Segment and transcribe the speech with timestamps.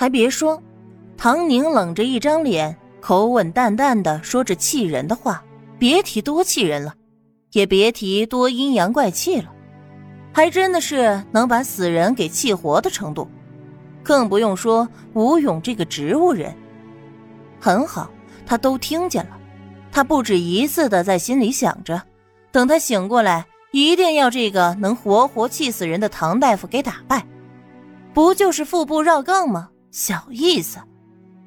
[0.00, 0.62] 还别说，
[1.14, 5.44] 唐宁冷着一张脸，口吻淡淡的说着气人的话，
[5.78, 6.94] 别提多气人了，
[7.52, 9.52] 也别提多阴阳怪气了，
[10.32, 13.28] 还真的是能把死人给气活的程度。
[14.02, 16.56] 更不用说吴勇这个植物人。
[17.60, 18.10] 很好，
[18.46, 19.36] 他都听见了，
[19.92, 22.00] 他不止一次的在心里想着，
[22.50, 27.26] 等他醒过来，一定要这个能活活气死人的唐大夫给打败。
[28.14, 29.68] 不就是腹部绕杠吗？
[29.90, 30.78] 小意思，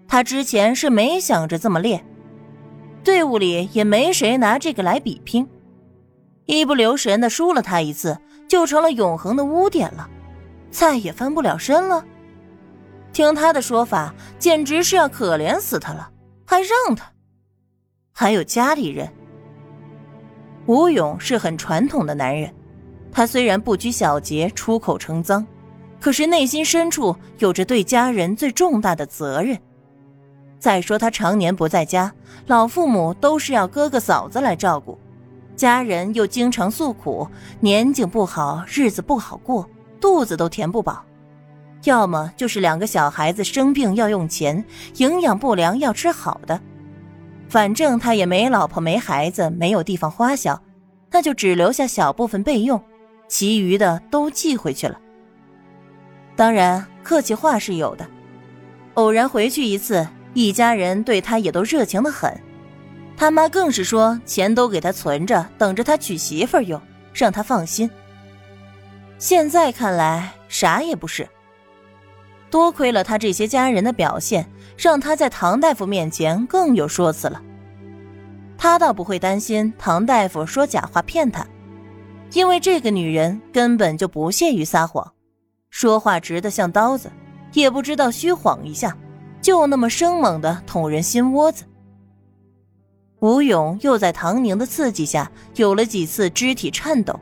[0.08, 2.06] 他之前是没想着这么练，
[3.04, 5.48] 队伍里也没谁拿这个来比拼，
[6.46, 8.18] 一不留神的输了他一次，
[8.48, 10.10] 就成了永恒的污点了，
[10.70, 12.04] 再也翻不了身了。
[13.14, 16.12] 听他的说法，简直是要可怜死他了，
[16.46, 17.10] 还让他，
[18.12, 19.08] 还有家里人。
[20.66, 22.54] 吴勇是很传统的男人，
[23.12, 25.46] 他虽然不拘小节，出口成脏。
[26.04, 29.58] 可是内心深处有着对家人最重大的责任。
[30.60, 32.14] 再说他常年不在家，
[32.48, 35.00] 老父母都是要哥哥嫂子来照顾，
[35.56, 37.26] 家人又经常诉苦，
[37.62, 39.66] 年景不好，日子不好过，
[40.02, 41.06] 肚子都填不饱。
[41.86, 44.62] 要么就是两个小孩子生病要用钱，
[44.98, 46.60] 营养不良要吃好的。
[47.48, 50.62] 反正他也没老婆没孩子，没有地方花销，
[51.12, 52.84] 那就只留下小部分备用，
[53.30, 55.00] 其余的都寄回去了。
[56.36, 58.06] 当然，客气话是有的。
[58.96, 62.36] 偶然回去一次，一家人对他也都热情的很。
[63.16, 66.82] 他妈更是说，钱都给他存着，等着他娶媳妇用，
[67.14, 67.90] 让他放心。
[69.20, 71.28] 现在看来，啥也不是。
[72.50, 77.42] 多亏了他这些家人的表现，让他在唐大夫面前更有说辞了。
[78.58, 81.46] 他倒不会担心唐大夫说假话骗他，
[82.32, 85.14] 因为这个女人根本就不屑于撒谎。
[85.74, 87.12] 说话直的像刀子，
[87.54, 88.96] 也不知道虚晃一下，
[89.42, 91.64] 就那么生猛的捅人心窝子。
[93.22, 97.20] 吴勇又在唐宁的刺激下有了几次肢体颤抖，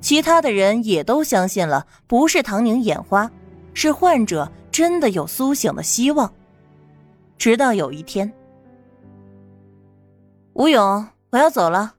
[0.00, 3.30] 其他的人也都相信了，不是唐宁眼花，
[3.74, 6.32] 是患者真的有苏醒的希望。
[7.36, 8.32] 直到有一天，
[10.54, 11.92] 吴勇，我要走了。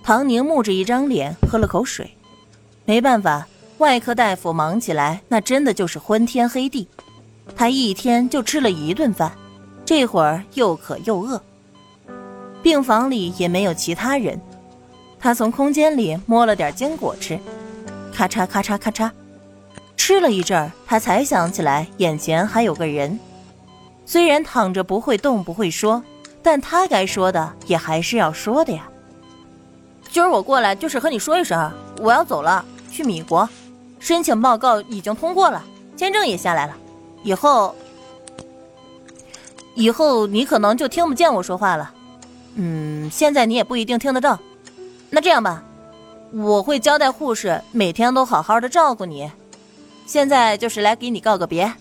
[0.00, 2.08] 唐宁木着一张脸，喝了口水。
[2.90, 3.46] 没办法，
[3.78, 6.88] 外科大夫忙起来，那真的就是昏天黑地。
[7.54, 9.30] 他一天就吃了一顿饭，
[9.84, 11.40] 这会儿又渴又饿。
[12.64, 14.40] 病房里也没有其他人，
[15.20, 17.38] 他从空间里摸了点坚果吃，
[18.12, 19.08] 咔嚓咔嚓咔嚓，
[19.96, 23.20] 吃了一阵儿，他才想起来眼前还有个人。
[24.04, 26.02] 虽然躺着不会动不会说，
[26.42, 28.88] 但他该说的也还是要说的呀。
[30.10, 32.64] 今儿我过来就是和你说一声，我要走了。
[32.90, 33.48] 去米国，
[33.98, 35.64] 申请报告已经通过了，
[35.96, 36.76] 签证也下来了。
[37.22, 37.74] 以后，
[39.74, 41.92] 以后你可能就听不见我说话了。
[42.54, 44.38] 嗯，现在你也不一定听得到。
[45.10, 45.62] 那这样吧，
[46.32, 49.30] 我会交代护士每天都好好的照顾你。
[50.06, 51.72] 现在就是来给你告个别，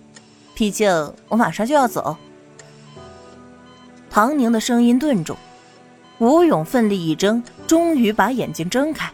[0.53, 0.91] 毕竟
[1.27, 2.15] 我马上就要走。
[4.09, 5.35] 唐宁的声音顿住，
[6.17, 9.11] 吴勇奋力一睁，终于把眼睛睁开。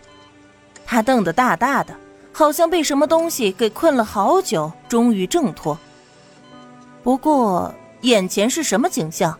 [0.85, 1.95] 他瞪得大大的，
[2.31, 5.77] 好像被什么东西给困了好久，终于挣脱。
[7.03, 9.37] 不过，眼前是什么景象？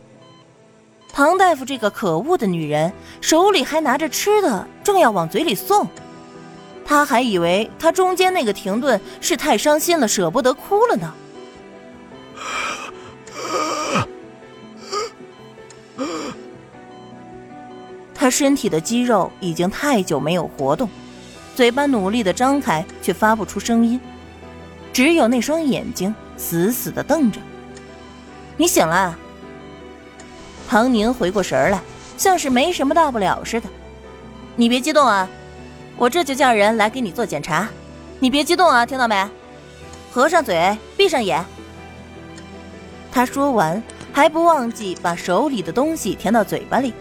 [1.13, 2.91] 唐大夫这个可恶的女人
[3.21, 5.87] 手里还拿着吃的，正要往嘴里送。
[6.83, 11.13] 他还以为他中间那个停顿是太伤心了，舍不得哭了呢。
[18.13, 20.89] 他身体的肌肉已经太久没有活动。
[21.55, 23.97] 嘴巴努力的张开，却发不出声音，
[24.91, 27.39] 只有那双眼睛死死的瞪着。
[28.57, 29.17] 你醒了？
[30.67, 31.79] 唐宁回过神来，
[32.17, 33.69] 像是没什么大不了似的。
[34.57, 35.29] 你别激动啊，
[35.95, 37.69] 我这就叫人来给你做检查。
[38.19, 39.25] 你别激动啊，听到没？
[40.11, 41.43] 合上嘴，闭上眼。
[43.13, 43.81] 他说完，
[44.11, 46.93] 还不忘记把手里的东西填到嘴巴里，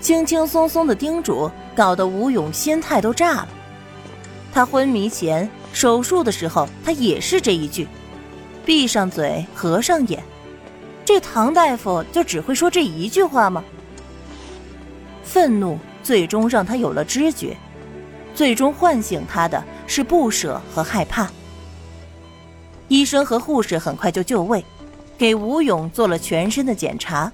[0.00, 3.48] 轻轻松松的叮嘱，搞得吴勇心态都炸了。
[4.52, 7.86] 他昏迷前手术的时候，他也是这一句
[8.66, 10.22] ：“闭上嘴，合上眼。”
[11.04, 13.64] 这唐大夫就只会说这一句话吗？
[15.22, 17.56] 愤怒最终让他有了知觉，
[18.34, 21.30] 最终唤醒他的是不舍和害怕。
[22.88, 24.64] 医生和护士很快就就位，
[25.16, 27.30] 给吴勇做了全身的检查，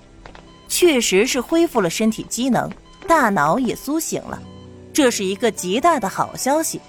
[0.69, 2.71] 确实是恢复了身体机能，
[3.07, 4.41] 大脑也苏醒了，
[4.93, 6.81] 这是一个极大的好消息。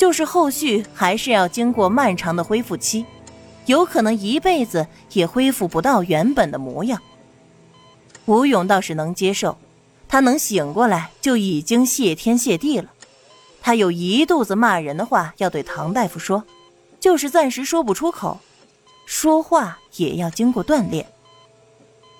[0.00, 3.04] 就是后续还是要经过漫长的恢复期，
[3.66, 7.02] 有可能一辈子也恢复不到原本的模样。
[8.24, 9.58] 吴勇倒是能接受，
[10.08, 12.90] 他能醒过来就已经谢天谢地了。
[13.60, 16.44] 他有一肚子骂人的话要对唐大夫说，
[16.98, 18.40] 就是暂时说不出口，
[19.04, 21.06] 说话也要经过锻炼，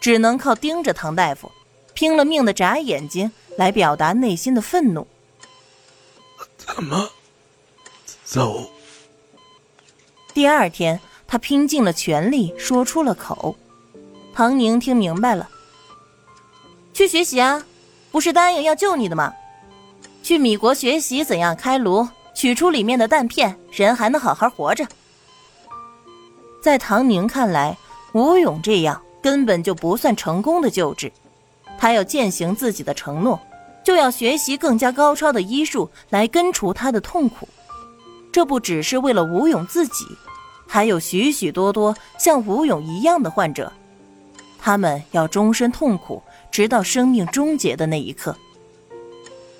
[0.02, 1.50] 只能靠盯着唐大夫，
[1.94, 5.06] 拼了命的眨眼睛来表达内心的愤怒。
[6.58, 7.08] 怎么
[8.30, 8.70] 走？
[10.32, 13.56] 第二天，他拼尽了全力说出了口。
[14.32, 15.48] 唐宁听明白了，
[16.94, 17.60] 去学习啊，
[18.12, 19.34] 不是答应要救你的吗？
[20.22, 24.86] 去米国学习怎样开颅，取出里面的弹片，人还能好好活着。
[26.62, 27.76] 在唐宁看来，
[28.12, 31.12] 吴勇这样根本就不算成功的救治，
[31.76, 33.40] 他要践行自己的承诺，
[33.84, 37.48] 就要学习更加高超的医术来根除他的痛苦。
[38.32, 40.06] 这不只是为了吴勇自己，
[40.66, 43.72] 还有许许多多像吴勇一样的患者，
[44.58, 48.36] 他们要终身痛苦，直到生命终结的那一刻。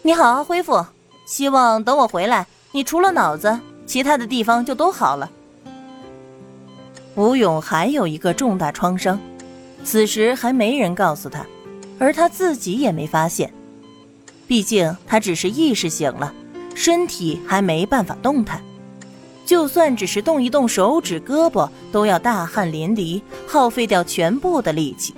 [0.03, 0.85] 你好好恢复，
[1.27, 5.31] 希望等我回来，你除了脑子，其他的地方就都好了。
[7.17, 9.19] 吴勇还有一个重大创伤，
[9.83, 11.45] 此时还没人告诉他，
[11.99, 13.53] 而他自己也没发现。
[14.47, 16.33] 毕竟他只是意识醒了，
[16.75, 18.63] 身体还没办法动弹，
[19.45, 25.15] 就算只是动一动手指、胳膊，都要大汗淋漓，耗费掉全部的力气。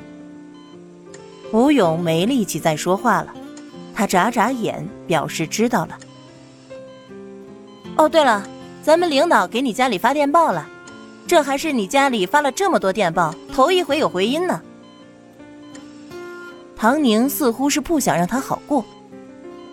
[1.52, 3.32] 吴勇没力气再说话了。
[3.94, 5.98] 他眨眨眼，表示知道了。
[7.96, 8.42] 哦，对了，
[8.82, 10.66] 咱们领导给你家里发电报了，
[11.26, 14.62] 这还是你家里发了这么多电报头一回有回音呢。
[16.74, 18.82] 唐宁似乎是不想让他好过，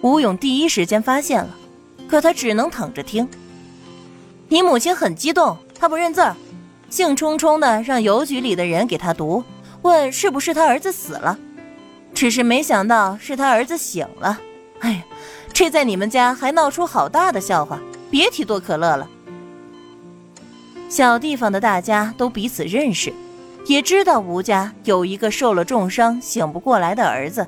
[0.01, 1.49] 吴勇第一时间发现了，
[2.09, 3.27] 可他只能躺着听。
[4.47, 6.35] 你母亲很激动，她不认字儿，
[6.89, 9.43] 兴冲冲的让邮局里的人给他读，
[9.83, 11.37] 问是不是他儿子死了。
[12.13, 14.39] 只是没想到是他儿子醒了，
[14.79, 15.03] 哎呀，
[15.53, 17.79] 这在你们家还闹出好大的笑话，
[18.09, 19.07] 别提多可乐了。
[20.89, 23.13] 小地方的大家都彼此认识，
[23.67, 27.45] 也知道吴家有一个受了重伤醒不过来的儿子，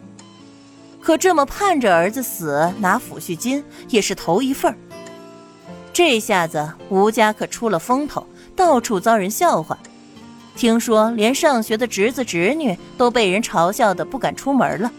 [1.02, 4.78] 可这么盼着儿子死拿抚恤金也是头一份儿。
[5.92, 8.26] 这下子吴家可出了风头，
[8.56, 9.78] 到处遭人笑话。
[10.56, 14.92] 听说连上学的侄子侄女都被人嘲笑的不敢出门了，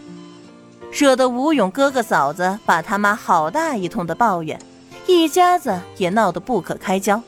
[0.91, 4.59] 惹得吴勇哥哥嫂子把他妈好大一通的抱怨，
[5.07, 7.21] 一家子也闹得不可开交。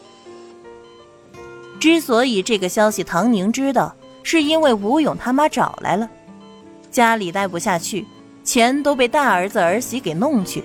[1.80, 6.10] 之所以这个消息唐宁知道，是因为吴勇他妈找来了，
[6.92, 8.06] 家里待不下去，
[8.46, 10.64] 钱都被大儿子儿媳给弄去，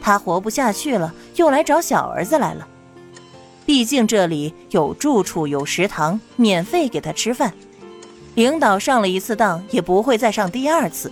[0.00, 2.68] 他活不下去了，又来找小儿子来了。
[3.64, 7.52] 毕竟这里有住处，有食堂，免费给他吃饭。
[8.34, 11.10] 领导上了一次当，也不会再上第二次。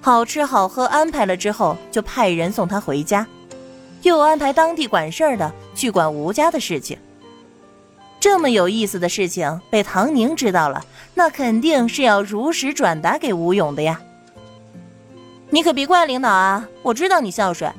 [0.00, 3.26] 好吃好喝安排了之后，就派人送他回家，
[4.02, 6.96] 又安排当地管事儿的去管吴家的事情。
[8.20, 10.84] 这么有意思的事情被唐宁知道了，
[11.14, 14.00] 那肯定是要如实转达给吴勇的呀。
[15.54, 17.70] 你可别怪领导啊，我知道你孝顺。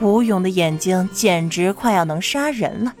[0.00, 2.92] 吴勇的眼睛简直快要能杀人了。